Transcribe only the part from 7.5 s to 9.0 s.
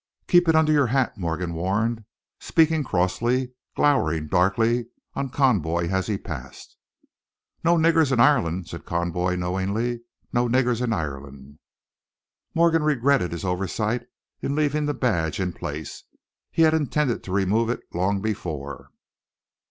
"No niggers in Ireland," said